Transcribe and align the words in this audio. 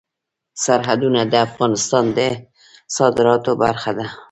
سرحدونه 0.63 1.21
د 1.31 1.33
افغانستان 1.47 2.05
د 2.17 2.19
صادراتو 2.97 3.51
برخه 3.63 3.91
ده. 3.97 4.07